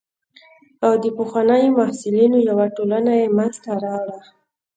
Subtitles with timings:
[0.85, 4.19] او د پخوانیو محصلینو یوه ټولنه یې منځته راوړه.